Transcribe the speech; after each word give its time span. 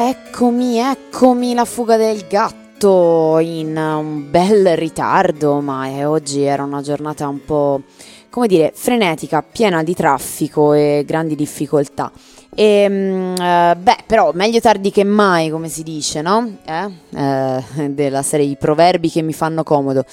Eccomi, 0.00 0.78
eccomi 0.78 1.54
la 1.54 1.64
fuga 1.64 1.96
del 1.96 2.26
gatto 2.28 3.40
in 3.40 3.76
un 3.76 4.30
bel 4.30 4.76
ritardo, 4.76 5.60
ma 5.60 5.88
eh, 5.88 6.04
oggi 6.04 6.42
era 6.42 6.62
una 6.62 6.82
giornata 6.82 7.26
un 7.26 7.44
po', 7.44 7.82
come 8.30 8.46
dire, 8.46 8.70
frenetica, 8.72 9.42
piena 9.42 9.82
di 9.82 9.94
traffico 9.94 10.72
e 10.72 11.02
grandi 11.04 11.34
difficoltà. 11.34 12.12
E, 12.54 12.86
mm, 12.88 13.34
eh, 13.40 13.76
beh, 13.76 13.96
però 14.06 14.30
meglio 14.34 14.60
tardi 14.60 14.92
che 14.92 15.02
mai, 15.02 15.50
come 15.50 15.68
si 15.68 15.82
dice, 15.82 16.22
no? 16.22 16.58
Eh? 16.64 16.88
Eh, 17.16 17.90
della 17.90 18.22
serie 18.22 18.46
di 18.46 18.56
proverbi 18.56 19.10
che 19.10 19.22
mi 19.22 19.32
fanno 19.32 19.64
comodo. 19.64 20.04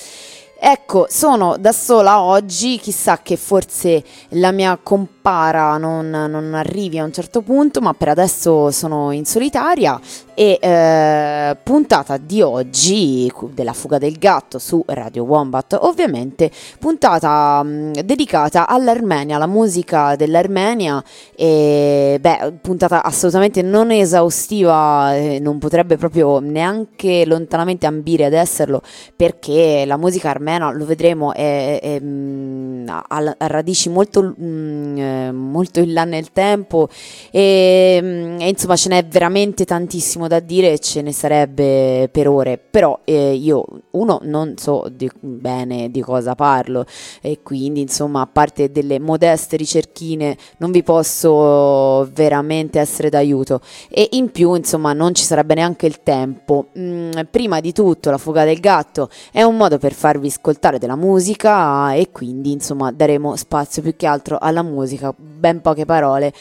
Ecco, 0.67 1.05
sono 1.11 1.57
da 1.59 1.71
sola 1.71 2.21
oggi, 2.21 2.79
chissà 2.79 3.19
che 3.21 3.37
forse 3.37 4.03
la 4.29 4.51
mia 4.51 4.79
compara 4.81 5.77
non, 5.77 6.09
non, 6.09 6.55
arrivi 6.55 6.97
a 6.97 7.03
un 7.03 7.13
certo 7.13 7.43
punto, 7.43 7.81
ma 7.81 7.93
per 7.93 8.07
adesso 8.07 8.71
sono 8.71 9.11
in 9.11 9.25
solitaria 9.25 10.01
e 10.35 10.59
eh, 10.61 11.57
puntata 11.63 12.17
di 12.17 12.41
oggi 12.41 13.31
della 13.53 13.73
fuga 13.73 13.97
del 13.97 14.17
gatto 14.17 14.59
su 14.59 14.83
Radio 14.85 15.23
Wombat, 15.23 15.77
ovviamente 15.81 16.51
puntata 16.77 17.63
mh, 17.63 17.69
mm, 17.69 17.91
dedicata 18.03 18.67
all'Armenia, 18.67 19.37
alla 19.37 19.47
musica 19.47 20.15
dell'Armenia. 20.15 21.03
E 21.35 22.17
beh, 22.19 22.53
puntata 22.61 23.01
assolutamente 23.03 23.61
non 23.61 23.91
esaustiva, 23.91 25.15
eh, 25.15 25.39
non 25.39 25.57
potrebbe 25.57 25.97
proprio 25.97 26.39
neanche 26.39 27.25
lontanamente 27.25 27.85
ambire 27.85 28.25
ad 28.25 28.33
esserlo 28.33 28.81
perché 29.15 29.85
la 29.85 29.97
musica 29.97 30.29
armena, 30.29 30.71
lo 30.71 30.85
vedremo, 30.85 31.33
è, 31.33 31.79
è, 31.79 31.95
è 31.95 31.99
mm, 32.01 32.87
ha, 32.89 33.35
radici 33.37 33.89
molto, 33.89 34.21
mh, 34.21 34.45
mm, 34.45 34.97
eh, 34.97 35.31
molto 35.31 35.79
in 35.79 35.93
là 35.93 36.03
nel 36.03 36.31
tempo. 36.31 36.89
E, 37.31 38.35
e 38.39 38.47
insomma 38.47 38.75
ce 38.75 38.89
n'è 38.89 39.05
veramente 39.05 39.65
tantissimo 39.65 40.24
tantissimo 40.25 40.27
da 40.27 40.39
dire 40.39 40.73
e 40.73 40.79
ce 40.79 41.01
ne 41.01 41.11
sarebbe 41.11 42.09
per 42.11 42.27
ore, 42.27 42.57
però 42.57 42.99
eh, 43.03 43.33
io 43.33 43.65
uno 43.91 44.19
non 44.23 44.55
so 44.57 44.87
di, 44.91 45.09
bene 45.19 45.89
di 45.89 46.01
cosa 46.01 46.35
parlo 46.35 46.85
e 47.21 47.39
quindi 47.43 47.81
insomma 47.81 48.21
a 48.21 48.27
parte 48.27 48.71
delle 48.71 48.99
modeste 48.99 49.55
ricerchine 49.55 50.37
non 50.57 50.71
vi 50.71 50.83
posso 50.83 52.07
veramente 52.13 52.79
essere 52.79 53.09
d'aiuto 53.09 53.61
e 53.89 54.09
in 54.11 54.31
più 54.31 54.53
insomma 54.55 54.93
non 54.93 55.13
ci 55.13 55.23
sarebbe 55.23 55.55
neanche 55.55 55.85
il 55.85 56.01
tempo. 56.03 56.67
Mm, 56.77 57.11
prima 57.29 57.59
di 57.59 57.71
tutto 57.71 58.09
la 58.09 58.17
fuga 58.17 58.43
del 58.43 58.59
gatto 58.59 59.09
è 59.31 59.43
un 59.43 59.55
modo 59.55 59.77
per 59.77 59.93
farvi 59.93 60.27
ascoltare 60.27 60.79
della 60.79 60.95
musica 60.95 61.93
e 61.93 62.09
quindi 62.11 62.51
insomma 62.51 62.91
daremo 62.91 63.35
spazio 63.35 63.81
più 63.81 63.95
che 63.95 64.07
altro 64.07 64.37
alla 64.39 64.63
musica, 64.63 65.13
ben 65.15 65.61
poche 65.61 65.85
parole 65.85 66.33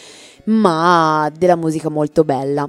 ma 0.46 1.30
della 1.34 1.56
musica 1.56 1.88
molto 1.88 2.22
bella. 2.22 2.68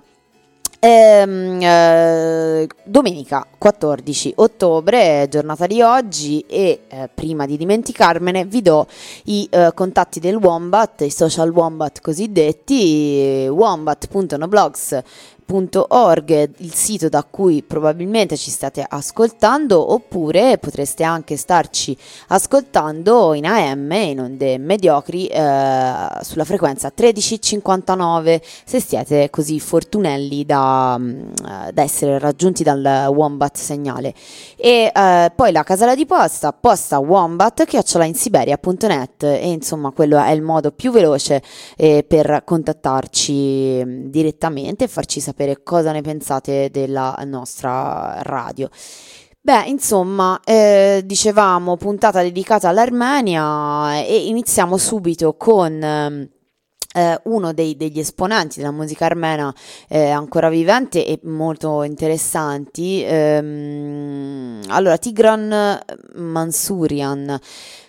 Ehm, 0.87 1.59
eh, 1.63 2.67
domenica 2.83 3.43
14 3.57 4.33
ottobre, 4.35 5.25
giornata 5.31 5.65
di 5.65 5.81
oggi 5.81 6.45
e 6.47 6.81
eh, 6.87 7.09
prima 7.11 7.47
di 7.47 7.57
dimenticarmene 7.57 8.45
vi 8.45 8.61
do 8.61 8.85
i 9.23 9.47
eh, 9.49 9.71
contatti 9.73 10.19
del 10.19 10.35
Wombat, 10.35 11.01
i 11.01 11.09
social 11.09 11.49
Wombat 11.49 12.01
cosiddetti, 12.01 13.47
wombat.noblogs 13.49 15.01
www.radioticino.org, 15.47 16.49
il 16.57 16.73
sito 16.73 17.09
da 17.09 17.23
cui 17.23 17.61
probabilmente 17.61 18.35
ci 18.35 18.49
state 18.49 18.85
ascoltando, 18.87 19.93
oppure 19.93 20.57
potreste 20.57 21.03
anche 21.03 21.37
starci 21.37 21.95
ascoltando 22.29 23.33
in 23.33 23.45
AM, 23.45 23.91
in 23.91 24.19
onde 24.19 24.57
mediocri, 24.57 25.27
eh, 25.27 26.07
sulla 26.21 26.43
frequenza 26.43 26.91
1359, 26.95 28.41
se 28.65 28.79
siete 28.79 29.29
così 29.29 29.59
fortunelli 29.59 30.45
da, 30.45 30.97
mm, 30.97 31.23
da 31.71 31.81
essere 31.81 32.17
raggiunti 32.19 32.63
dal 32.63 33.07
Wombat 33.09 33.55
segnale. 33.55 34.13
E 34.57 34.91
eh, 34.93 35.31
poi 35.35 35.51
la 35.51 35.63
casella 35.63 35.95
di 35.95 36.05
posta, 36.05 36.51
posta 36.53 36.97
wombat, 36.99 37.65
chiocciolainsiberia.net 37.65 39.23
e 39.23 39.51
insomma 39.51 39.91
quello 39.91 40.17
è 40.17 40.31
il 40.31 40.41
modo 40.41 40.71
più 40.71 40.91
veloce 40.91 41.41
eh, 41.77 42.03
per 42.07 42.41
contattarci 42.43 43.81
mm, 43.83 44.05
direttamente 44.07 44.85
e 44.85 44.87
farci 44.87 45.19
sapere 45.19 45.34
sapere 45.35 45.61
cosa 45.63 45.91
ne 45.91 46.01
pensate 46.01 46.69
della 46.71 47.13
nostra 47.25 48.21
radio. 48.21 48.69
Beh, 49.41 49.65
insomma, 49.67 50.39
eh, 50.43 51.03
dicevamo 51.05 51.75
puntata 51.75 52.21
dedicata 52.21 52.69
all'Armenia 52.69 53.99
e 54.03 54.27
iniziamo 54.27 54.77
subito 54.77 55.35
con 55.35 55.83
eh, 55.83 57.19
uno 57.25 57.53
dei, 57.53 57.75
degli 57.75 57.99
esponenti 57.99 58.57
della 58.59 58.71
musica 58.71 59.05
armena 59.05 59.53
eh, 59.89 60.09
ancora 60.09 60.49
vivente 60.49 61.05
e 61.05 61.19
molto 61.23 61.83
interessanti. 61.83 63.03
Ehm, 63.05 64.61
allora, 64.69 64.97
Tigran 64.97 65.79
Mansurian. 66.15 67.39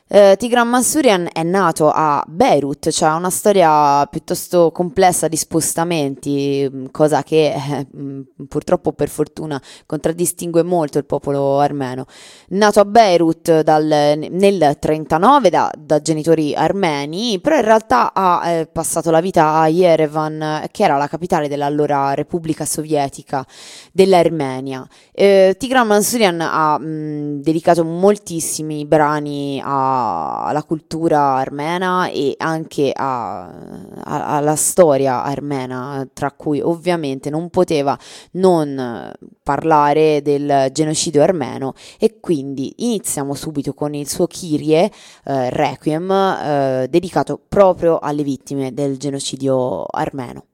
Eh, 0.09 0.37
Tigran 0.39 0.69
Mansurian 0.69 1.29
è 1.33 1.43
nato 1.43 1.91
a 1.93 2.23
Beirut, 2.29 2.91
cioè 2.91 3.11
una 3.15 3.29
storia 3.29 4.07
piuttosto 4.07 4.71
complessa 4.71 5.27
di 5.27 5.35
spostamenti, 5.35 6.65
mm, 6.73 6.87
cosa 6.93 7.25
che 7.25 7.53
eh, 7.53 7.87
purtroppo 8.47 8.93
per 8.93 9.09
fortuna 9.09 9.61
contraddistingue 9.85 10.63
molto 10.63 10.99
il 10.99 11.07
popolo 11.07 11.59
armeno. 11.59 12.07
Nato 12.51 12.79
a 12.79 12.85
Beirut 12.85 13.63
dal, 13.63 13.85
nel 13.85 14.31
1939 14.31 15.51
da, 15.51 15.73
da, 15.77 16.01
genitori 16.01 16.55
armeni, 16.55 17.41
però 17.41 17.57
in 17.57 17.65
realtà 17.65 18.13
ha 18.15 18.49
eh, 18.49 18.67
passato 18.67 19.11
la 19.11 19.21
vita 19.21 19.55
a 19.55 19.67
Yerevan, 19.67 20.67
che 20.71 20.85
era 20.85 20.97
la 20.99 21.09
capitale 21.09 21.49
dell'allora 21.49 22.15
Repubblica 22.15 22.65
Sovietica 22.65 23.45
dell'Armenia. 23.91 24.87
Eh, 25.11 25.57
Tigran 25.59 25.89
Mansurian 25.89 26.41
ha 26.41 26.79
mh, 26.79 26.87
mm, 26.87 27.41
dedicato 27.41 27.83
moltissimi 27.85 28.87
brani 28.87 29.61
a 29.65 29.95
alla 29.97 30.63
cultura 30.63 31.35
armena 31.35 32.09
e 32.09 32.35
anche 32.39 32.93
a, 32.95 33.45
a, 33.45 34.37
alla 34.37 34.57
storia 34.57 35.23
armena, 35.23 36.07
tra 36.13 36.31
cui 36.33 36.61
ovviamente 36.61 37.31
non 37.31 37.51
poteva 37.51 37.99
non 38.33 39.13
parlare 39.43 40.23
del 40.23 40.69
genocidio 40.73 41.23
armeno 41.23 41.75
e 41.99 42.19
quindi 42.21 42.75
iniziamo 42.79 43.35
subito 43.35 43.75
con 43.75 43.95
il 43.95 44.09
suo 44.09 44.27
Kyrie 44.27 44.91
eh, 45.25 45.51
Requiem 45.51 46.11
eh, 46.11 46.87
dedicato 46.89 47.41
proprio 47.49 47.99
alle 47.99 48.23
vittime 48.23 48.73
del 48.73 48.97
genocidio 48.99 49.85
armeno. 49.85 50.45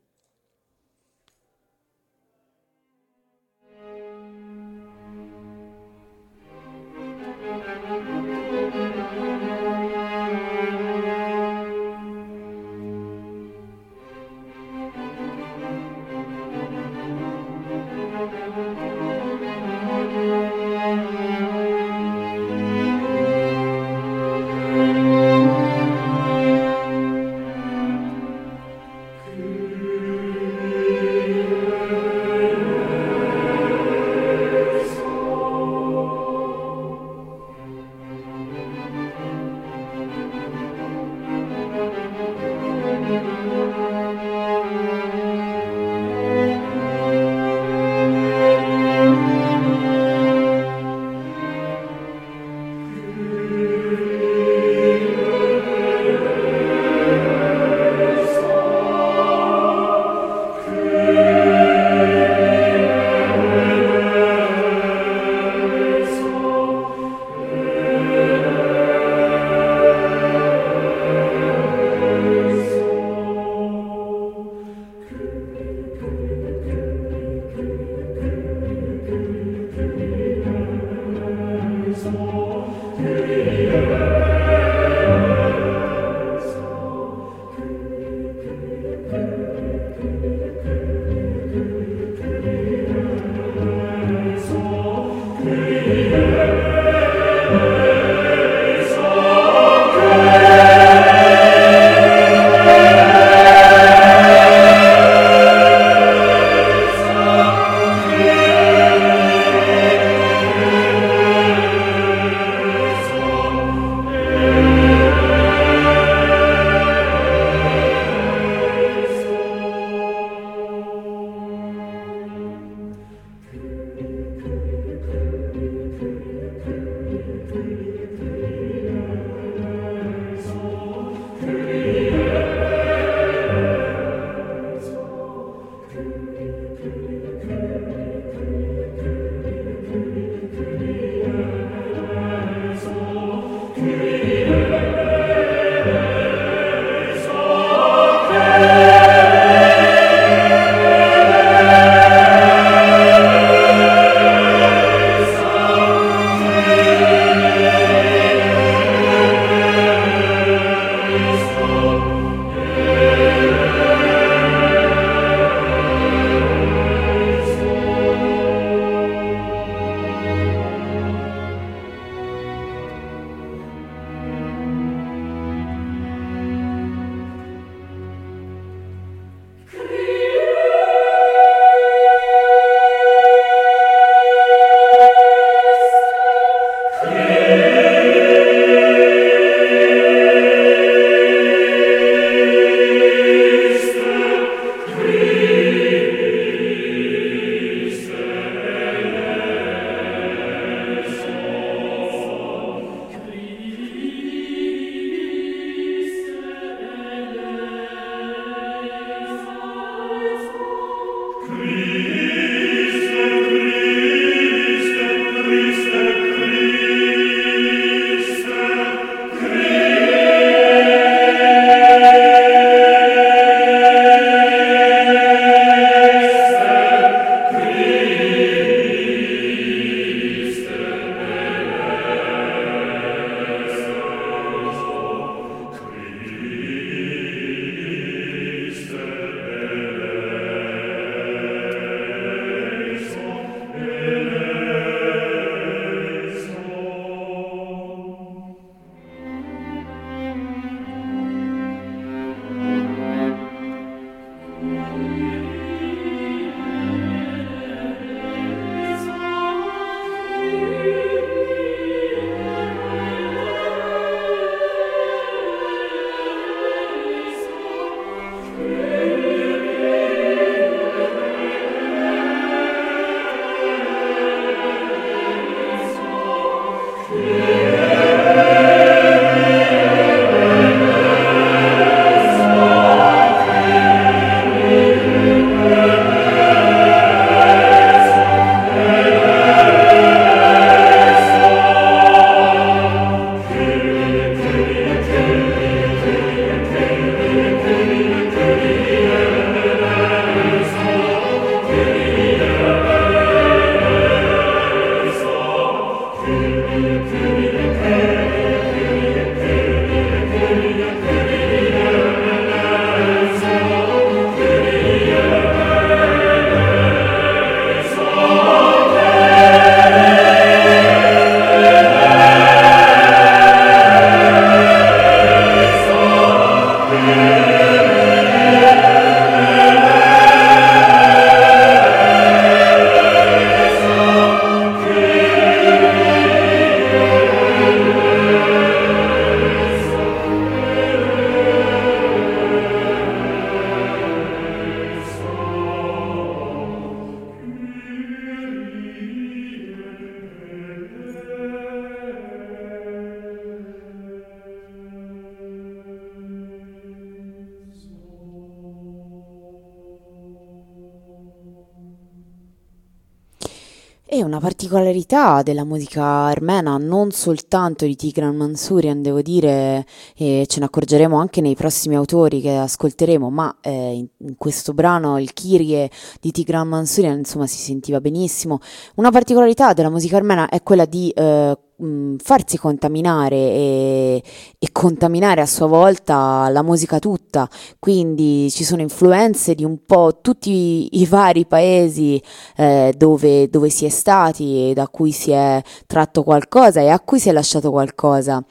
Particolarità 365.12 365.42
della 365.42 365.64
musica 365.64 366.02
armena, 366.02 366.78
non 366.78 367.10
soltanto 367.10 367.84
di 367.84 367.94
Tigran 367.96 368.34
Mansourian, 368.34 369.02
devo 369.02 369.20
dire, 369.20 369.84
e 370.16 370.46
ce 370.48 370.58
ne 370.58 370.64
accorgeremo 370.64 371.18
anche 371.18 371.42
nei 371.42 371.54
prossimi 371.54 371.96
autori 371.96 372.40
che 372.40 372.56
ascolteremo, 372.56 373.28
ma 373.28 373.54
eh, 373.60 374.08
in, 374.16 374.36
questo 374.38 374.72
brano 374.72 375.18
il 375.18 375.34
Kyrie 375.34 375.90
di 376.18 376.30
Tigran 376.30 376.66
Mansourian, 376.66 377.18
insomma, 377.18 377.46
si 377.46 377.58
sentiva 377.58 378.00
benissimo. 378.00 378.60
Una 378.94 379.10
particolarità 379.10 379.74
della 379.74 379.90
musica 379.90 380.16
armena 380.16 380.48
è 380.48 380.62
quella 380.62 380.86
di 380.86 381.10
eh, 381.10 381.58
mh, 381.82 382.16
farsi 382.22 382.58
contaminare 382.58 383.36
e, 383.36 384.22
e, 384.58 384.68
contaminare 384.72 385.40
a 385.40 385.46
sua 385.46 385.66
volta 385.66 386.48
la 386.50 386.62
musica 386.62 386.98
tutta, 386.98 387.48
quindi 387.78 388.50
ci 388.50 388.64
sono 388.64 388.80
influenze 388.80 389.54
di 389.54 389.64
un 389.64 389.84
po' 389.84 390.18
tutti 390.20 391.00
i 391.00 391.06
vari 391.06 391.46
paesi 391.46 392.22
eh, 392.56 392.94
dove, 392.96 393.48
dove 393.48 393.68
si 393.70 393.84
è 393.84 393.88
stati 393.88 394.70
e 394.70 394.74
da 394.74 394.88
cui 394.88 395.12
si 395.12 395.30
è 395.32 395.62
tratto 395.86 396.22
qualcosa 396.22 396.80
e 396.80 396.88
a 396.88 397.00
cui 397.00 397.18
si 397.18 397.28
è 397.28 397.32
lasciato 397.32 397.70
qualcosa 397.70 398.42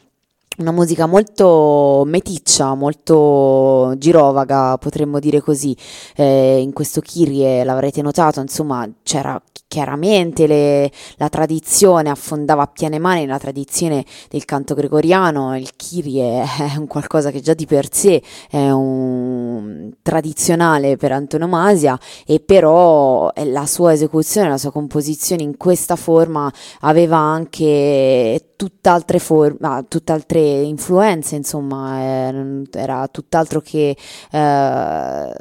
una 0.57 0.71
musica 0.71 1.05
molto 1.05 2.03
meticcia, 2.05 2.75
molto 2.75 3.93
girovaga, 3.97 4.77
potremmo 4.77 5.19
dire 5.19 5.41
così. 5.41 5.75
Eh, 6.15 6.59
in 6.59 6.73
questo 6.73 7.01
Kyrie 7.01 7.63
l'avrete 7.63 8.01
notato, 8.01 8.41
insomma, 8.41 8.87
c'era 9.03 9.41
chiaramente 9.71 10.47
le, 10.47 10.91
la 11.15 11.29
tradizione 11.29 12.09
affondava 12.09 12.63
a 12.63 12.67
piene 12.67 12.99
mani 12.99 13.25
la 13.25 13.39
tradizione 13.39 14.03
del 14.29 14.43
canto 14.43 14.73
gregoriano, 14.73 15.57
il 15.57 15.77
Kyrie 15.77 16.43
è 16.43 16.75
un 16.75 16.87
qualcosa 16.87 17.31
che 17.31 17.39
già 17.39 17.53
di 17.53 17.65
per 17.65 17.87
sé 17.89 18.21
è 18.49 18.69
un 18.69 19.93
tradizionale 20.01 20.97
per 20.97 21.13
antonomasia 21.13 21.97
e 22.25 22.41
però 22.41 23.31
la 23.45 23.65
sua 23.65 23.93
esecuzione, 23.93 24.49
la 24.49 24.57
sua 24.57 24.73
composizione 24.73 25.41
in 25.41 25.55
questa 25.55 25.95
forma 25.95 26.51
aveva 26.81 27.17
anche 27.17 28.51
tutt'altre 28.57 29.19
forme, 29.19 29.57
ah, 29.61 29.85
tutt'altre 29.87 30.40
influenze, 30.41 31.35
insomma, 31.35 32.01
eh, 32.01 32.63
era 32.73 33.07
tutt'altro 33.07 33.61
che 33.61 33.95
eh, 34.31 35.33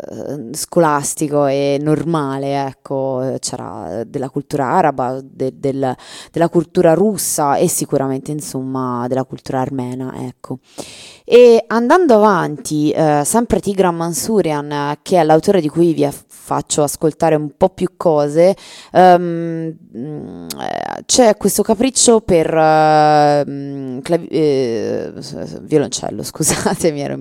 scolastico 0.53 1.47
e 1.47 1.79
normale, 1.81 2.67
ecco, 2.67 3.37
c'era 3.39 4.05
della 4.07 4.31
cultura 4.31 4.67
araba, 4.67 5.21
de, 5.23 5.53
del, 5.57 5.95
della 6.31 6.49
cultura 6.49 6.95
russa 6.95 7.57
e 7.57 7.69
sicuramente, 7.69 8.31
insomma, 8.33 9.07
della 9.09 9.25
cultura 9.25 9.61
armena, 9.61 10.13
ecco. 10.27 10.59
E 11.33 11.63
andando 11.69 12.17
avanti, 12.17 12.91
eh, 12.91 13.23
sempre 13.25 13.61
Tigran 13.61 13.95
Mansurian, 13.95 14.97
che 15.01 15.21
è 15.21 15.23
l'autore 15.23 15.61
di 15.61 15.69
cui 15.69 15.93
vi 15.93 16.05
faccio 16.27 16.83
ascoltare 16.83 17.37
un 17.37 17.53
po' 17.57 17.69
più 17.69 17.91
cose, 17.97 18.57
um, 18.91 19.73
c'è 21.07 21.37
questo 21.37 21.63
capriccio 21.63 22.23
per 22.23 22.49
uh, 22.49 24.01
clavi- 24.03 24.27
eh, 24.27 25.13
violoncello, 25.61 26.25
scusate, 26.25 26.91
mi 26.91 27.01
ero 27.01 27.17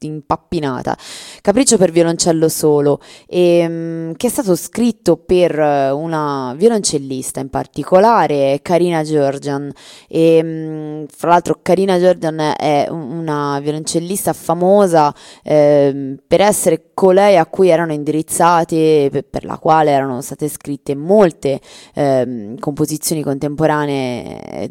impappinata, 0.00 0.94
capriccio 1.40 1.78
per 1.78 1.90
violoncello 1.90 2.50
solo, 2.50 3.00
e, 3.26 3.64
um, 3.66 4.14
che 4.16 4.26
è 4.26 4.30
stato 4.30 4.54
scritto 4.56 5.16
per 5.16 5.58
una 5.58 6.52
violoncellista 6.54 7.40
in 7.40 7.48
particolare, 7.48 8.58
Karina 8.60 9.02
Georgian, 9.02 9.72
e 10.06 10.40
um, 10.42 11.06
fra 11.08 11.30
l'altro 11.30 11.60
Karina 11.62 11.98
Georgian 11.98 12.52
è 12.58 12.88
una 12.90 13.53
violoncellista 13.60 14.32
famosa 14.32 15.14
eh, 15.42 16.16
per 16.26 16.40
essere 16.40 16.90
colei 16.94 17.36
a 17.36 17.46
cui 17.46 17.68
erano 17.68 17.92
indirizzate, 17.92 19.24
per, 19.30 19.44
la 19.44 19.58
quale 19.58 19.90
erano 19.90 20.20
state 20.20 20.48
scritte 20.48 20.94
molte 20.94 21.60
eh, 21.94 22.54
composizioni 22.58 23.22
contemporanee, 23.22 24.70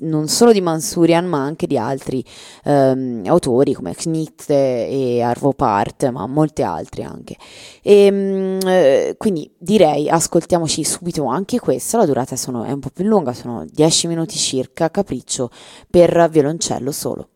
non 0.00 0.28
solo 0.28 0.52
di 0.52 0.60
Mansurian 0.60 1.26
ma 1.26 1.42
anche 1.42 1.66
di 1.66 1.76
altri 1.76 2.24
eh, 2.64 3.22
autori 3.24 3.72
come 3.72 3.94
Knitt 3.94 4.48
e 4.48 5.20
Arvo 5.22 5.52
Part, 5.52 6.08
ma 6.10 6.26
molti 6.26 6.62
altri 6.62 7.02
anche. 7.02 7.36
E, 7.82 8.04
ehm, 8.04 8.58
eh, 8.66 9.14
quindi 9.18 9.50
direi 9.58 10.08
ascoltiamoci 10.08 10.84
subito 10.84 11.24
anche 11.26 11.58
questa, 11.58 11.98
la 11.98 12.06
durata 12.06 12.36
sono, 12.36 12.64
è 12.64 12.72
un 12.72 12.80
po' 12.80 12.90
più 12.90 13.04
lunga, 13.04 13.32
sono 13.32 13.64
10 13.70 14.06
minuti 14.06 14.36
circa, 14.36 14.90
capriccio 14.90 15.50
per 15.88 16.28
violoncello 16.30 16.92
solo. 16.92 17.28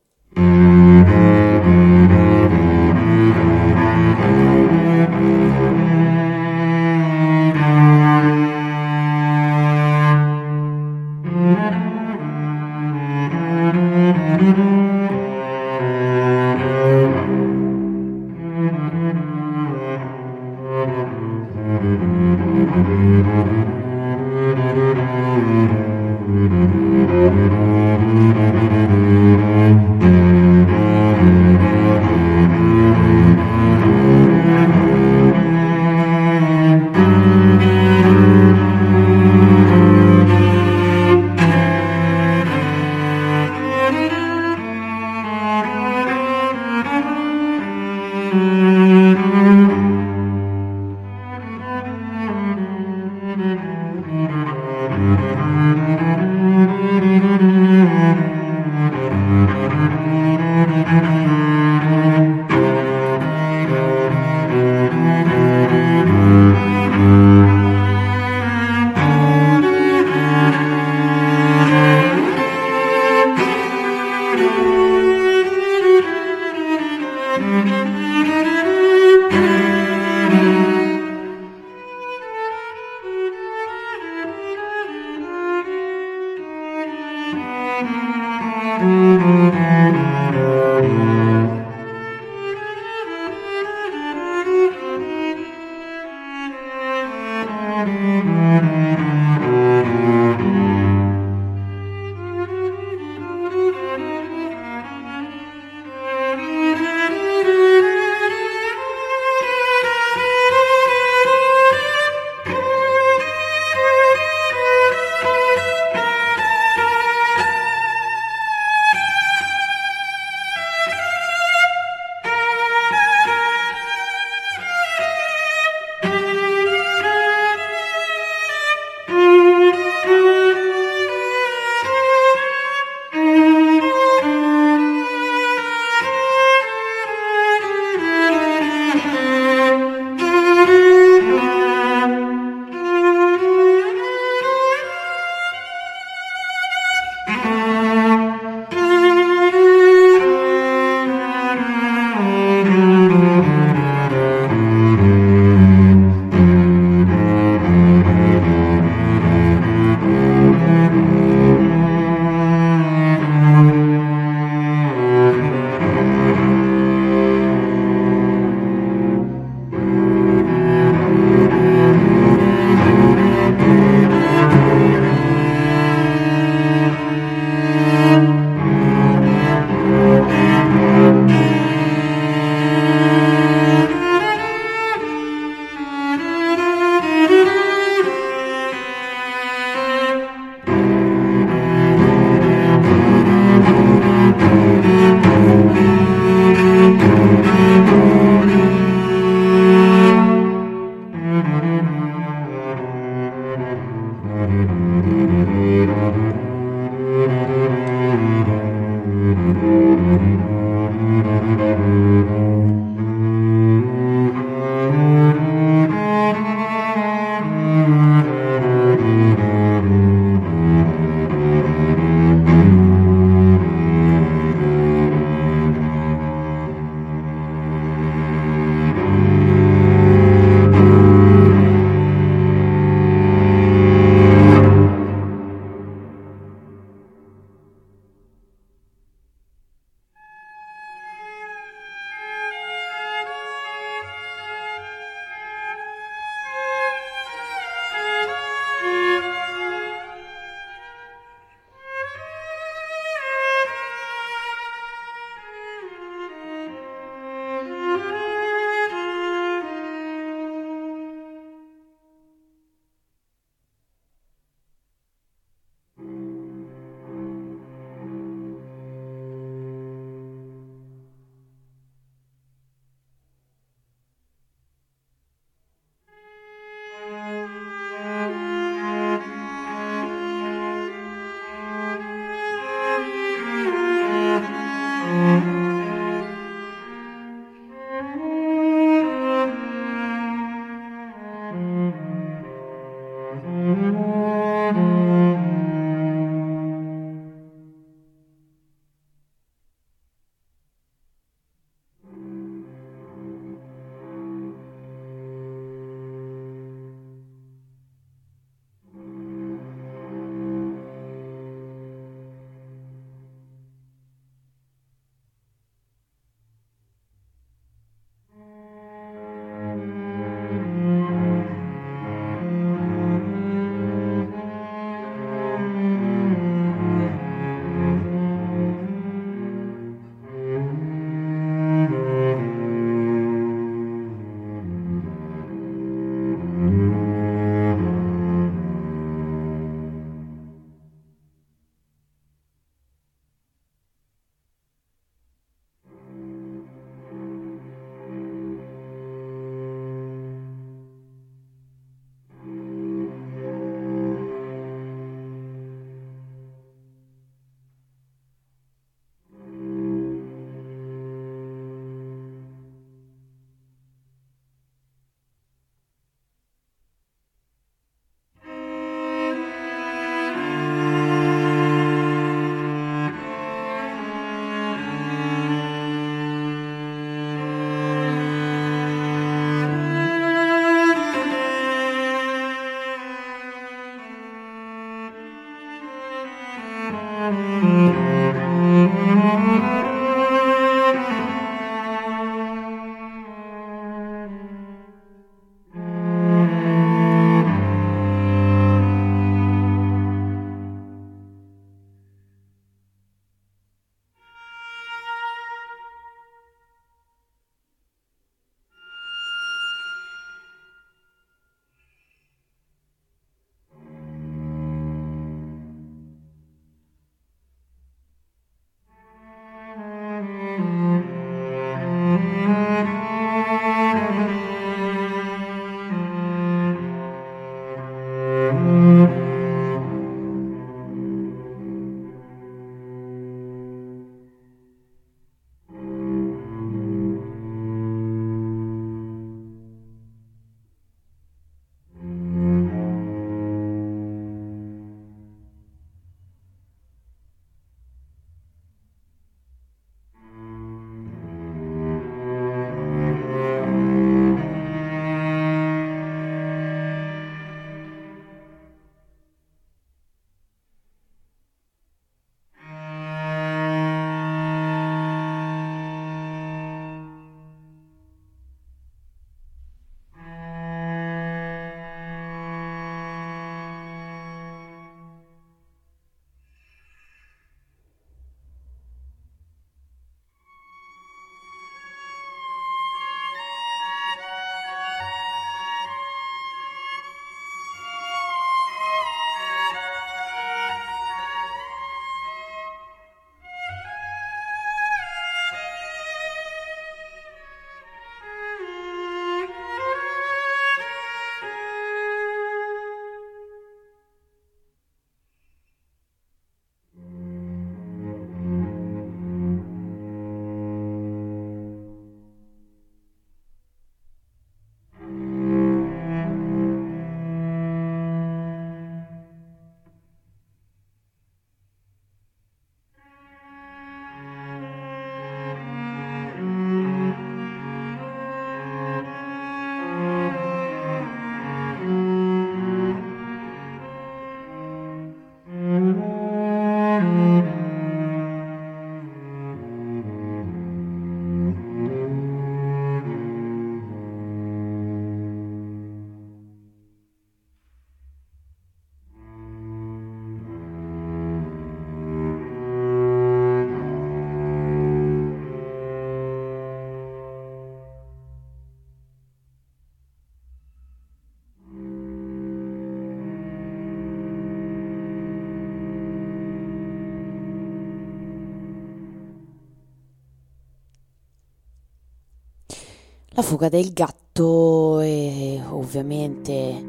La 573.37 573.43
fuga 573.43 573.69
del 573.69 573.93
gatto 573.93 575.01
e 575.01 575.61
ovviamente 575.69 576.81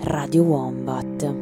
Radio 0.00 0.44
Wombat. 0.44 1.34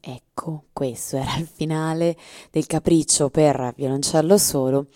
Ecco, 0.00 0.66
questo 0.72 1.16
era 1.16 1.34
il 1.36 1.48
finale 1.52 2.16
del 2.52 2.66
capriccio 2.66 3.30
per 3.30 3.72
violoncello 3.74 4.38
solo 4.38 4.86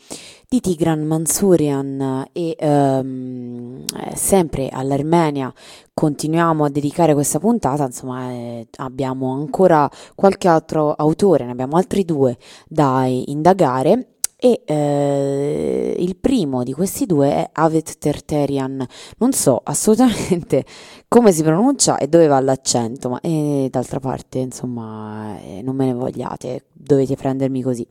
di 0.46 0.60
Tigran 0.60 1.04
Mansurian 1.04 2.28
e 2.32 2.56
um, 2.60 3.84
sempre 4.14 4.68
all'Armenia 4.68 5.52
continuiamo 5.98 6.64
a 6.64 6.70
dedicare 6.70 7.12
questa 7.12 7.40
puntata, 7.40 7.84
insomma 7.84 8.30
eh, 8.30 8.68
abbiamo 8.76 9.32
ancora 9.32 9.90
qualche 10.14 10.46
altro 10.46 10.92
autore, 10.92 11.44
ne 11.44 11.50
abbiamo 11.50 11.76
altri 11.76 12.04
due 12.04 12.38
da 12.68 13.04
indagare 13.04 14.17
e 14.40 14.62
eh, 14.66 15.96
il 15.98 16.16
primo 16.16 16.62
di 16.62 16.72
questi 16.72 17.06
due 17.06 17.28
è 17.32 17.50
Avet 17.52 17.98
Terterian. 17.98 18.86
Non 19.18 19.32
so 19.32 19.60
assolutamente 19.64 20.64
come 21.08 21.32
si 21.32 21.42
pronuncia 21.42 21.98
e 21.98 22.06
dove 22.06 22.28
va 22.28 22.38
l'accento, 22.38 23.08
ma 23.08 23.20
eh, 23.20 23.66
d'altra 23.68 23.98
parte, 23.98 24.38
insomma, 24.38 25.36
eh, 25.40 25.60
non 25.62 25.74
me 25.74 25.86
ne 25.86 25.92
vogliate, 25.92 26.66
dovete 26.72 27.16
prendermi 27.16 27.62
così. 27.62 27.84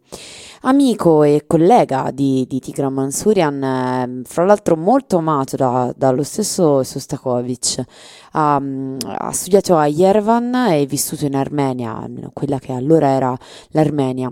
Amico 0.62 1.24
e 1.24 1.44
collega 1.46 2.12
di, 2.14 2.46
di 2.48 2.60
Tigran 2.62 2.94
Mansurian, 2.94 3.64
eh, 3.64 4.22
fra 4.24 4.46
l'altro 4.46 4.78
molto 4.78 5.18
amato 5.18 5.58
da, 5.58 5.94
dallo 5.98 6.24
stesso 6.24 6.82
Sostakovic, 6.82 7.84
ha, 8.32 8.62
ha 9.06 9.32
studiato 9.34 9.76
a 9.76 9.86
Yerevan 9.86 10.56
e 10.72 10.86
vissuto 10.86 11.26
in 11.26 11.36
Armenia, 11.36 12.10
quella 12.32 12.60
che 12.60 12.72
allora 12.72 13.08
era 13.10 13.38
l'Armenia 13.72 14.32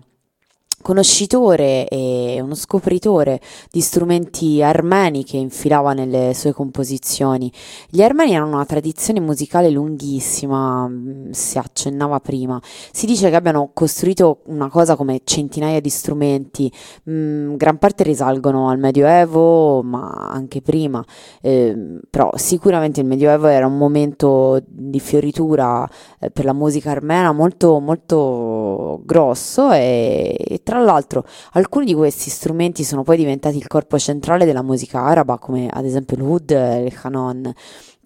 conoscitore 0.85 1.87
e 1.87 2.39
uno 2.39 2.53
scopritore 2.53 3.41
di 3.71 3.81
strumenti 3.81 4.61
armeni 4.61 5.23
che 5.23 5.35
infilava 5.35 5.93
nelle 5.93 6.35
sue 6.35 6.53
composizioni. 6.53 7.51
Gli 7.89 8.03
armeni 8.03 8.35
hanno 8.35 8.53
una 8.53 8.65
tradizione 8.65 9.19
musicale 9.19 9.71
lunghissima, 9.71 10.87
mm, 10.87 11.31
si 11.31 11.57
accennava 11.57 12.19
prima. 12.19 12.61
Si 12.91 13.07
dice 13.07 13.31
che 13.31 13.35
abbiano 13.35 13.71
costruito 13.73 14.41
una 14.45 14.69
cosa 14.69 14.95
come 14.95 15.21
centinaia 15.23 15.81
di 15.81 15.89
strumenti, 15.89 16.71
mh, 17.05 17.11
mm, 17.11 17.55
gran 17.55 17.79
parte 17.79 18.03
risalgono 18.03 18.69
al 18.69 18.77
Medioevo, 18.77 19.81
ma 19.81 20.27
anche 20.29 20.61
prima. 20.61 21.03
Eh, 21.41 21.99
però 22.11 22.29
sicuramente 22.35 23.01
il 23.01 23.07
Medioevo 23.07 23.47
era 23.47 23.65
un 23.65 23.77
momento 23.79 24.61
di 24.67 24.99
fioritura 24.99 25.89
eh, 26.19 26.29
per 26.29 26.45
la 26.45 26.53
musica 26.53 26.91
armena 26.91 27.31
molto 27.31 27.79
molto 27.79 29.01
grosso 29.03 29.71
e, 29.71 30.35
e 30.37 30.61
tra 30.61 30.74
tra 30.75 30.83
l'altro 30.83 31.23
alcuni 31.53 31.85
di 31.85 31.93
questi 31.93 32.29
strumenti 32.29 32.83
sono 32.83 33.03
poi 33.03 33.15
diventati 33.15 33.55
il 33.55 33.67
corpo 33.67 33.97
centrale 33.97 34.43
della 34.43 34.61
musica 34.61 34.99
araba, 34.99 35.37
come 35.37 35.69
ad 35.71 35.85
esempio 35.85 36.17
l'oud 36.17 36.51
e 36.51 36.83
il 36.83 36.93
canon. 36.93 37.53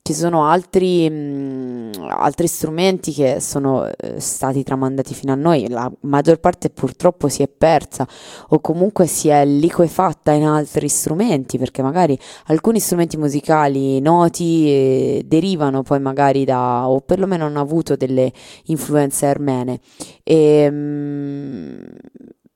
Ci 0.01 0.13
sono 0.13 0.45
altri, 0.45 1.07
mh, 1.09 1.13
mm, 1.13 1.91
altri 2.07 2.47
strumenti 2.47 3.11
che 3.11 3.39
sono 3.39 3.87
eh, 3.87 4.19
stati 4.19 4.63
tramandati 4.63 5.13
fino 5.13 5.33
a 5.33 5.35
noi, 5.35 5.67
la 5.67 5.91
maggior 6.01 6.39
parte 6.39 6.69
purtroppo 6.69 7.27
si 7.27 7.43
è 7.43 7.47
persa 7.47 8.07
o 8.49 8.59
comunque 8.59 9.05
si 9.05 9.27
è 9.27 9.45
liquefatta 9.45 10.31
in 10.31 10.45
altri 10.45 10.87
strumenti, 10.89 11.57
perché 11.57 11.81
magari 11.81 12.17
alcuni 12.47 12.79
strumenti 12.79 13.17
musicali 13.17 13.99
noti 13.99 14.67
eh, 14.67 15.23
derivano 15.25 15.83
poi 15.83 15.99
magari 15.99 16.43
da, 16.45 16.87
o 16.87 17.01
perlomeno 17.01 17.45
hanno 17.45 17.61
avuto 17.61 17.95
delle 17.95 18.31
influenze 18.65 19.25
armene. 19.27 19.79
E, 20.23 20.69
mh, 20.71 21.85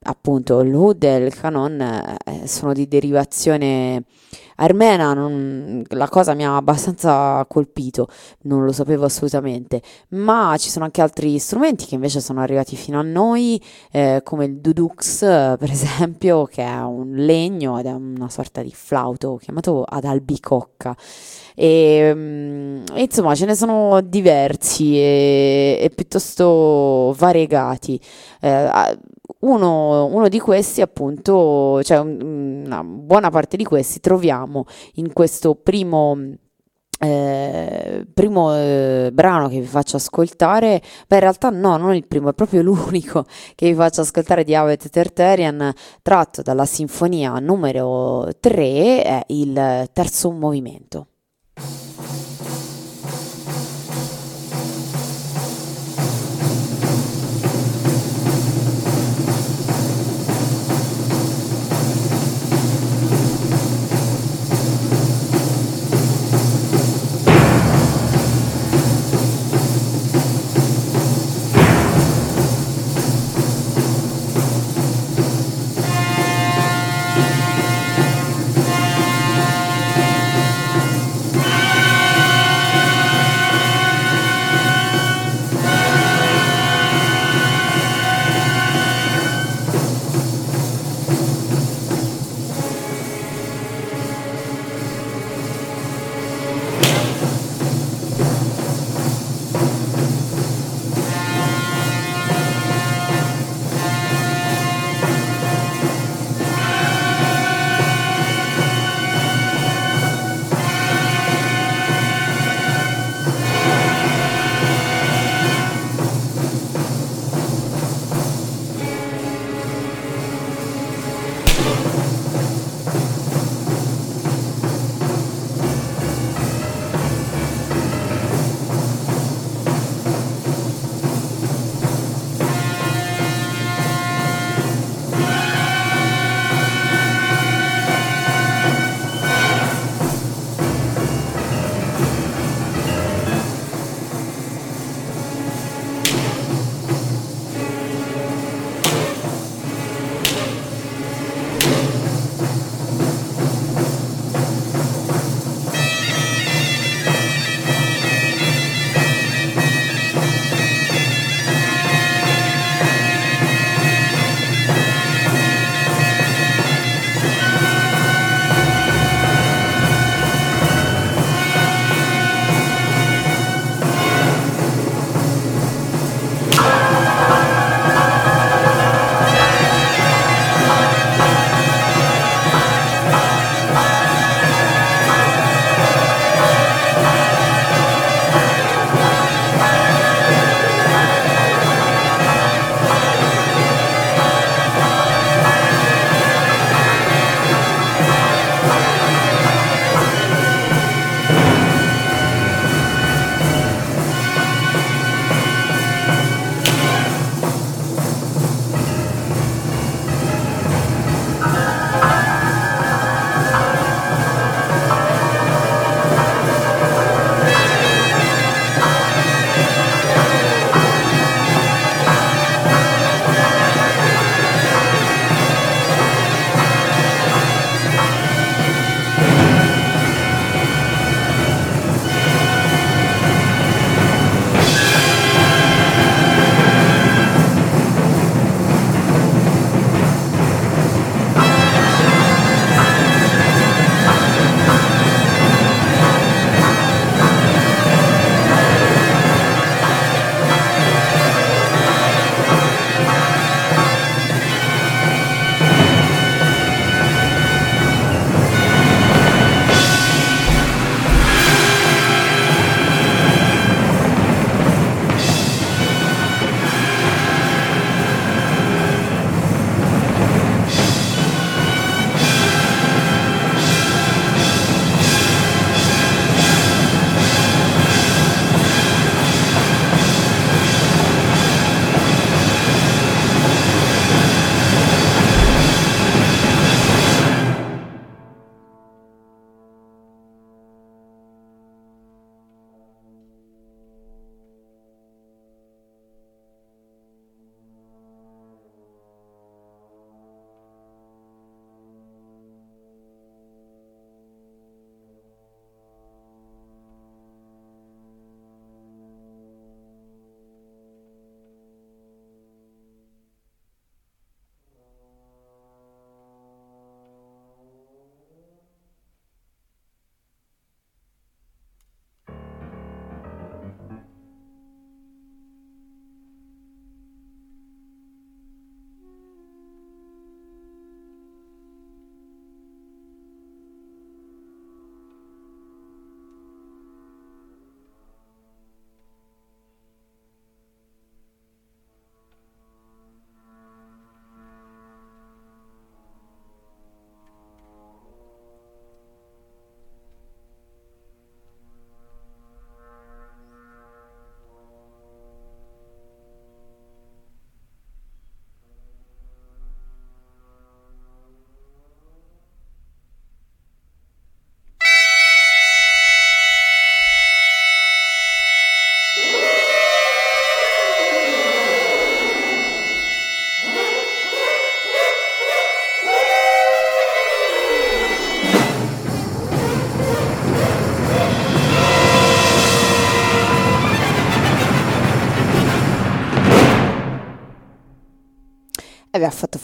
appunto 0.04 0.62
l'Ud 0.64 1.04
e 1.04 1.16
il 1.18 1.34
Canon 1.34 1.82
eh, 1.82 2.48
sono 2.48 2.74
di 2.74 2.88
derivazione 2.88 4.04
armena, 4.58 5.14
non, 5.14 5.84
la 5.90 6.08
cosa 6.10 6.34
mi 6.34 6.46
ha 6.46 6.56
abbastanza 6.56 7.46
colpito, 7.48 8.08
non 8.42 8.66
lo 8.66 8.72
sapevo 8.72 9.06
assolutamente, 9.06 9.82
ma 10.10 10.56
ci 10.58 10.70
sono 10.70 10.86
anche 10.86 11.02
altri 11.02 11.38
strumenti 11.40 11.86
che 11.86 11.96
invece 11.96 12.20
sono 12.20 12.42
arrivati 12.42 12.76
fino 12.76 13.00
a 13.00 13.04
noi, 13.04 13.62
eh, 13.92 14.22
come 14.24 14.46
il 14.46 14.58
Dudux 14.60 15.20
per 15.22 15.70
esempio, 15.72 16.46
che 16.46 16.64
è 16.64 16.82
un 16.82 17.14
legno 17.16 17.80
ed 17.80 17.86
è 17.86 17.92
una 17.94 18.30
sorta 18.30 18.62
di 18.62 18.72
flauto 18.74 19.38
chiamato 19.42 19.84
ad 19.84 20.06
albicocca. 20.06 20.96
E, 21.56 22.12
mm, 22.14 22.86
insomma 22.96 23.36
ce 23.36 23.46
ne 23.46 23.56
sono 23.56 24.02
diversi 24.02 24.96
e, 24.98 25.78
e 25.82 25.90
piuttosto 25.94 27.14
variegati. 27.18 28.00
Eh, 28.42 28.98
uno, 29.44 30.06
uno, 30.06 30.28
di 30.28 30.40
questi, 30.40 30.82
appunto, 30.82 31.82
cioè 31.84 32.00
una 32.00 32.84
buona 32.84 33.30
parte 33.30 33.58
di 33.58 33.64
questi 33.64 34.00
troviamo 34.00 34.66
in 34.96 35.14
questo 35.14 35.56
primo. 35.56 36.18
Eh, 37.00 38.08
primo 38.14 38.56
eh, 38.56 39.10
brano 39.12 39.50
che 39.50 39.60
vi 39.60 39.66
faccio 39.66 39.98
ascoltare, 39.98 40.82
beh 41.08 41.16
in 41.16 41.22
realtà 41.22 41.50
no, 41.50 41.76
non 41.76 41.94
il 41.96 42.08
primo, 42.08 42.30
è 42.30 42.34
proprio 42.34 42.62
l'unico 42.62 43.26
che 43.56 43.68
vi 43.68 43.74
faccio 43.74 44.02
ascoltare 44.02 44.46
di 44.46 44.56
Avet 44.56 44.88
Terterian, 44.90 45.74
tratto 46.02 46.42
dalla 46.42 46.66
sinfonia 46.66 47.34
numero 47.40 48.30
3, 48.40 49.04
è 49.04 49.24
il 49.28 49.90
terzo 49.92 50.32
movimento. 50.32 51.08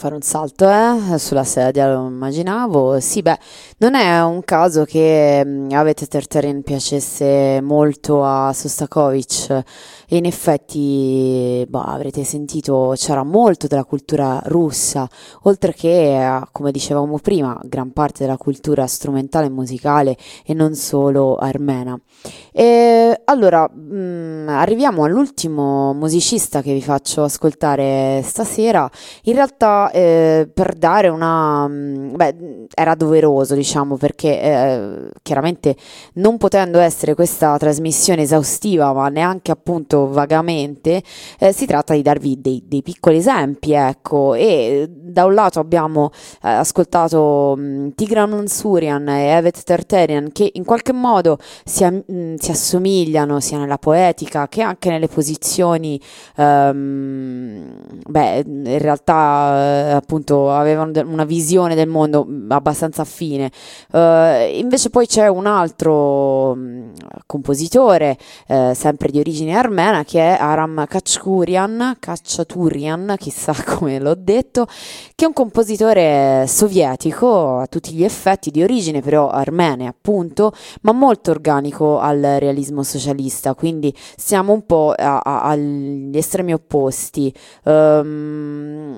Fare 0.00 0.14
un 0.14 0.22
salto, 0.22 0.66
eh? 0.66 1.18
Sulla 1.18 1.44
sedia 1.44 1.86
lo 1.92 2.06
immaginavo. 2.06 3.00
Sì, 3.00 3.20
beh, 3.20 3.38
non 3.78 3.94
è 3.94 4.22
un 4.22 4.42
caso 4.42 4.84
che 4.84 5.42
mm, 5.44 5.72
Avete 5.72 6.06
Tertarian 6.06 6.62
piacesse 6.62 7.60
molto 7.60 8.24
a 8.24 8.50
Sostakovic 8.54 9.62
e 10.12 10.16
in 10.16 10.24
effetti, 10.26 11.64
boh, 11.68 11.82
avrete 11.82 12.24
sentito, 12.24 12.94
c'era 12.96 13.22
molto 13.22 13.68
della 13.68 13.84
cultura 13.84 14.40
russa, 14.46 15.08
oltre 15.42 15.72
che, 15.72 16.40
come 16.50 16.72
dicevamo 16.72 17.16
prima, 17.18 17.56
gran 17.62 17.92
parte 17.92 18.24
della 18.24 18.36
cultura 18.36 18.88
strumentale 18.88 19.46
e 19.46 19.50
musicale 19.50 20.16
e 20.44 20.52
non 20.52 20.74
solo 20.74 21.36
armena. 21.36 21.96
E 22.52 23.20
allora, 23.24 23.70
mh, 23.72 23.94
mm, 23.94 24.48
arriviamo 24.48 25.04
all'ultimo 25.04 25.94
musicista 25.94 26.60
che 26.60 26.72
vi 26.72 26.82
faccio 26.82 27.22
ascoltare 27.22 28.20
stasera. 28.24 28.90
In 29.24 29.34
realtà, 29.34 29.92
eh, 29.92 30.50
per 30.52 30.74
dare 30.74 31.06
una... 31.06 31.68
Mh, 31.68 31.72
mm, 31.72 32.14
beh, 32.16 32.66
era 32.74 32.96
doveroso, 32.96 33.54
diciamo, 33.54 33.96
perché 33.96 34.40
eh, 34.40 35.10
chiaramente 35.22 35.76
non 36.14 36.36
potendo 36.36 36.80
essere 36.80 37.14
questa 37.14 37.56
trasmissione 37.58 38.22
esaustiva, 38.22 38.92
ma 38.92 39.08
neanche 39.08 39.52
appunto 39.52 39.99
vagamente, 40.06 41.02
eh, 41.38 41.52
si 41.52 41.66
tratta 41.66 41.94
di 41.94 42.02
darvi 42.02 42.40
dei, 42.40 42.62
dei, 42.66 42.82
piccoli 42.82 43.16
esempi, 43.18 43.72
ecco, 43.72 44.34
e 44.34 44.86
da 44.88 45.24
un 45.24 45.34
lato 45.34 45.60
abbiamo 45.60 46.10
eh, 46.42 46.48
ascoltato 46.48 47.54
mh, 47.56 47.62
mm, 47.62 47.88
Tigran 47.94 48.30
Mansurian 48.30 49.08
e 49.08 49.26
Evet 49.30 49.62
Terterian 49.62 50.30
che 50.32 50.50
in 50.54 50.64
qualche 50.64 50.92
modo 50.92 51.38
si, 51.64 51.84
mh, 51.84 52.02
mm, 52.10 52.34
si, 52.36 52.50
assomigliano 52.50 53.40
sia 53.40 53.58
nella 53.58 53.78
poetica 53.78 54.48
che 54.48 54.62
anche 54.62 54.90
nelle 54.90 55.08
posizioni, 55.08 56.00
um, 56.36 57.74
beh, 58.08 58.44
in 58.46 58.78
realtà 58.78 59.88
eh, 59.88 59.92
appunto 59.92 60.50
avevano 60.50 60.92
una 61.04 61.24
visione 61.24 61.74
del 61.74 61.88
mondo 61.88 62.24
mm, 62.28 62.50
abbastanza 62.50 63.02
affine. 63.02 63.50
Uh, 63.92 64.48
invece 64.54 64.90
poi 64.90 65.06
c'è 65.06 65.28
un 65.28 65.46
altro 65.46 66.54
mh, 66.54 66.92
compositore, 67.26 68.16
eh, 68.46 68.72
sempre 68.74 69.10
di 69.10 69.18
origine 69.18 69.54
armena, 69.54 69.89
italiana 69.90 70.04
che 70.04 70.20
è 70.20 70.40
Aram 70.40 70.86
Kachkurian, 70.86 71.96
Kachaturian, 71.98 73.14
chissà 73.18 73.54
come 73.66 73.98
l'ho 73.98 74.14
detto, 74.14 74.66
che 75.14 75.24
è 75.24 75.26
un 75.26 75.32
compositore 75.32 76.44
sovietico 76.46 77.58
a 77.58 77.66
tutti 77.66 77.92
gli 77.92 78.04
effetti, 78.04 78.50
di 78.50 78.62
origine 78.62 79.00
però 79.00 79.28
armene 79.28 79.86
appunto, 79.86 80.52
ma 80.82 80.92
molto 80.92 81.30
organico 81.30 81.98
al 81.98 82.20
realismo 82.38 82.82
socialista, 82.82 83.54
quindi 83.54 83.94
siamo 84.16 84.52
un 84.52 84.64
po' 84.64 84.94
a, 84.96 85.18
a, 85.18 85.42
agli 85.42 86.16
estremi 86.16 86.52
opposti. 86.52 87.32
Um, 87.64 88.96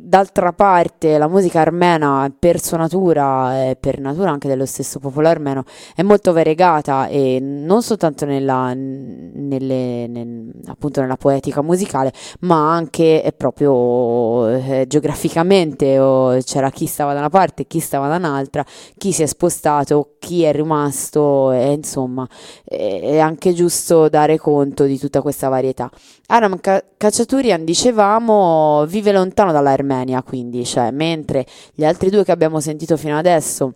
d'altra 0.00 0.52
parte 0.52 1.18
la 1.18 1.28
musica 1.28 1.60
armena 1.60 2.32
per 2.36 2.60
sua 2.60 2.78
natura 2.78 3.68
e 3.68 3.76
per 3.76 4.00
natura 4.00 4.30
anche 4.30 4.48
dello 4.48 4.66
stesso 4.66 4.98
popolo 4.98 5.28
armeno 5.28 5.64
è 5.94 6.02
molto 6.02 6.32
variegata 6.32 7.06
e 7.08 7.38
non 7.40 7.82
soltanto 7.82 8.24
nella, 8.24 8.72
nelle, 8.74 10.06
nel, 10.06 10.26
appunto 10.66 11.00
nella 11.00 11.16
poetica 11.16 11.62
musicale, 11.62 12.12
ma 12.40 12.72
anche 12.72 13.22
eh, 13.22 13.32
proprio 13.32 14.48
eh, 14.48 14.84
geograficamente, 14.86 15.98
oh, 15.98 16.38
c'era 16.42 16.70
chi 16.70 16.86
stava 16.86 17.12
da 17.12 17.20
una 17.20 17.28
parte, 17.28 17.66
chi 17.66 17.80
stava 17.80 18.08
da 18.08 18.16
un'altra, 18.16 18.64
chi 18.96 19.12
si 19.12 19.22
è 19.22 19.26
spostato, 19.26 20.16
chi 20.18 20.42
è 20.42 20.52
rimasto, 20.52 21.52
e 21.52 21.72
insomma 21.72 22.26
è, 22.64 23.18
anche 23.18 23.52
giusto 23.52 24.08
dare 24.08 24.38
conto 24.38 24.84
di 24.84 24.98
tutta 24.98 25.22
questa 25.22 25.48
varietà. 25.48 25.90
Aram 26.26 26.58
Cacciaturian, 26.96 27.64
dicevamo, 27.64 28.84
vive 28.86 29.12
lontano 29.12 29.52
dall'Armenia, 29.52 30.22
quindi, 30.22 30.64
cioè, 30.64 30.90
mentre 30.90 31.46
gli 31.74 31.84
altri 31.84 32.10
due 32.10 32.24
che 32.24 32.32
abbiamo 32.32 32.60
sentito 32.60 32.96
fino 32.96 33.16
adesso 33.16 33.74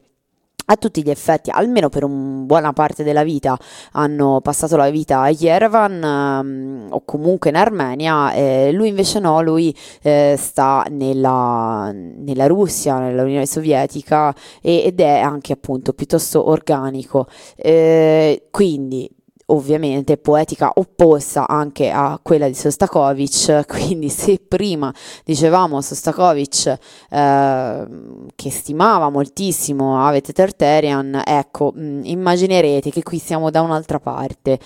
a 0.70 0.76
tutti 0.76 1.02
gli 1.02 1.10
effetti, 1.10 1.50
almeno 1.50 1.88
per 1.88 2.04
una 2.04 2.44
buona 2.44 2.72
parte 2.72 3.02
della 3.02 3.22
vita, 3.22 3.58
hanno 3.92 4.40
passato 4.42 4.76
la 4.76 4.90
vita 4.90 5.20
a 5.20 5.30
Yerevan 5.30 6.02
ehm, 6.02 6.86
o 6.90 7.02
comunque 7.04 7.50
in 7.50 7.56
Armenia, 7.56 8.32
eh, 8.32 8.70
lui 8.72 8.88
invece 8.88 9.18
no, 9.18 9.40
lui 9.40 9.74
eh, 10.02 10.34
sta 10.38 10.84
nella, 10.90 11.90
nella, 11.92 12.46
Russia, 12.46 12.98
nell'Unione 12.98 13.46
Sovietica 13.46 14.34
e, 14.60 14.82
ed 14.84 15.00
è 15.00 15.18
anche 15.20 15.54
appunto 15.54 15.92
piuttosto 15.92 16.48
organico. 16.48 17.26
Eh, 17.56 18.48
quindi 18.50 19.10
ovviamente 19.50 20.16
poetica 20.16 20.72
opposta 20.74 21.46
anche 21.46 21.90
a 21.90 22.18
quella 22.22 22.46
di 22.48 22.54
Sostakovic, 22.54 23.66
quindi 23.68 24.08
se 24.08 24.40
prima 24.46 24.92
dicevamo 25.24 25.80
Sostakovic 25.80 26.78
eh, 27.10 27.86
che 28.34 28.50
stimava 28.50 29.10
moltissimo 29.10 30.06
Avete 30.06 30.32
Terterian, 30.32 31.22
ecco, 31.24 31.72
mh, 31.74 31.80
mm, 31.80 32.00
immaginerete 32.04 32.90
che 32.90 33.02
qui 33.02 33.18
siamo 33.18 33.50
da 33.50 33.62
un'altra 33.62 33.98
parte. 33.98 34.58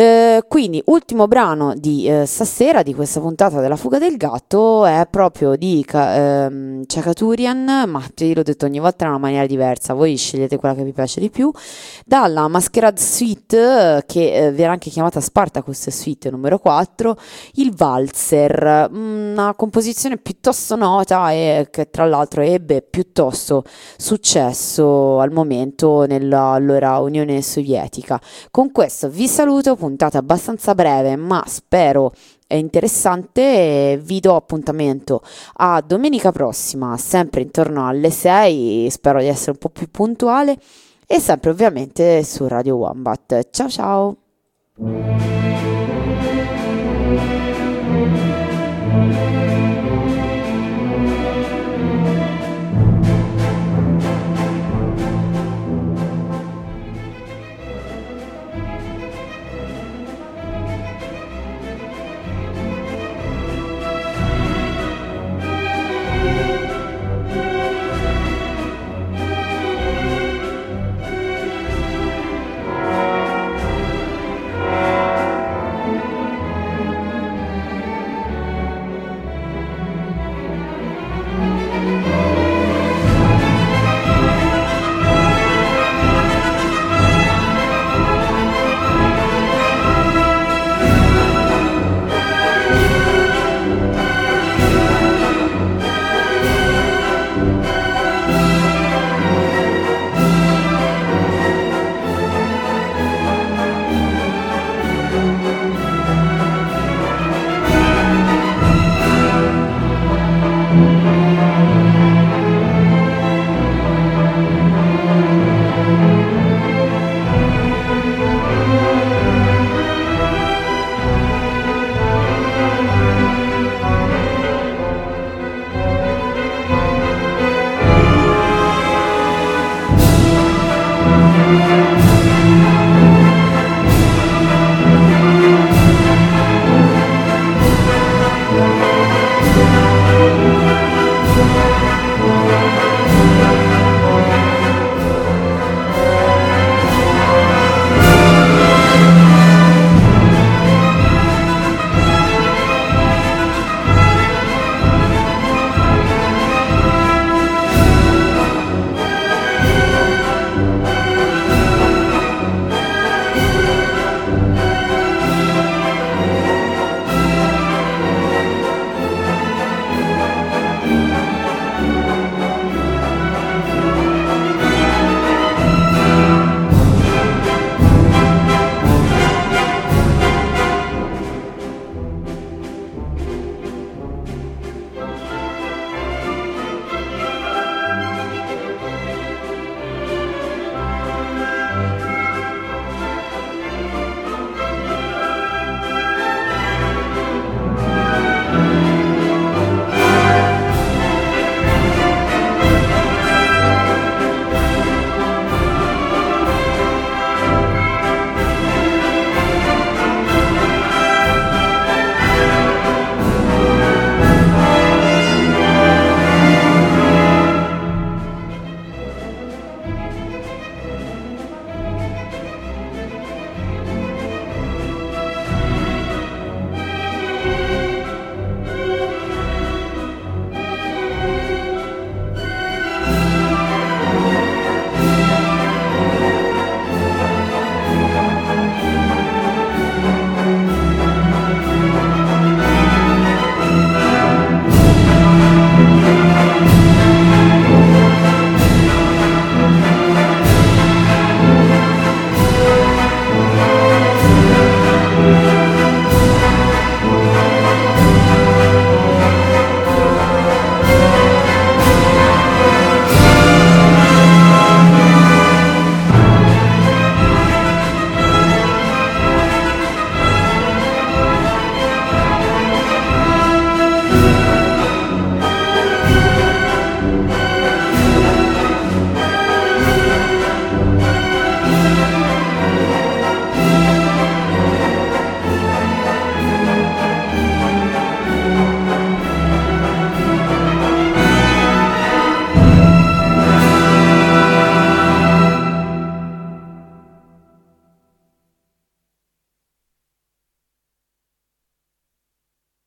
Eh, 0.00 0.44
quindi, 0.48 0.82
ultimo 0.86 1.28
brano 1.28 1.74
di 1.74 2.08
eh, 2.08 2.24
stasera, 2.24 2.82
di 2.82 2.94
questa 2.94 3.20
puntata 3.20 3.60
della 3.60 3.76
fuga 3.76 3.98
del 3.98 4.16
gatto, 4.16 4.86
è 4.86 5.06
proprio 5.10 5.56
di 5.56 5.84
ehm, 5.92 6.84
Chakaturian, 6.86 7.84
ma 7.86 8.02
te 8.14 8.32
l'ho 8.32 8.42
detto 8.42 8.64
ogni 8.64 8.78
volta 8.78 9.04
in 9.04 9.10
una 9.10 9.18
maniera 9.18 9.44
diversa, 9.44 9.92
voi 9.92 10.16
scegliete 10.16 10.56
quella 10.56 10.74
che 10.74 10.84
vi 10.84 10.94
piace 10.94 11.20
di 11.20 11.28
più, 11.28 11.52
dalla 12.06 12.48
Masquerade 12.48 12.98
Suite, 12.98 14.04
che 14.06 14.32
eh, 14.32 14.52
viene 14.52 14.72
anche 14.72 14.88
chiamata 14.88 15.20
Spartacus 15.20 15.90
Suite 15.90 16.30
numero 16.30 16.58
4, 16.58 17.16
il 17.56 17.74
Valzer, 17.74 18.88
una 18.90 19.52
composizione 19.54 20.16
piuttosto 20.16 20.76
nota 20.76 21.30
e 21.32 21.68
che 21.70 21.90
tra 21.90 22.06
l'altro 22.06 22.40
ebbe 22.40 22.80
piuttosto 22.80 23.64
successo 23.98 25.20
al 25.20 25.30
momento 25.30 26.06
nell'allora 26.06 27.00
Unione 27.00 27.42
Sovietica. 27.42 28.18
Con 28.50 28.72
questo 28.72 29.10
vi 29.10 29.28
saluto 29.28 29.76
puntata 29.90 30.18
abbastanza 30.18 30.74
breve, 30.74 31.16
ma 31.16 31.42
spero 31.46 32.12
interessante. 32.46 34.00
Vi 34.02 34.20
do 34.20 34.36
appuntamento 34.36 35.22
a 35.54 35.82
domenica 35.84 36.30
prossima, 36.32 36.96
sempre 36.96 37.42
intorno 37.42 37.86
alle 37.86 38.10
6. 38.10 38.88
Spero 38.90 39.20
di 39.20 39.26
essere 39.26 39.52
un 39.52 39.58
po' 39.58 39.68
più 39.68 39.90
puntuale. 39.90 40.56
E 41.06 41.18
sempre 41.18 41.50
ovviamente 41.50 42.22
su 42.22 42.46
Radio 42.46 42.76
Wombat. 42.76 43.48
Ciao 43.50 43.68
ciao! 43.68 44.16